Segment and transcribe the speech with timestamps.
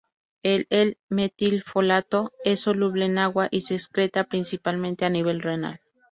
[0.41, 5.79] El L-metilfolato es soluble en agua y se excreta principalmente a nivel renal.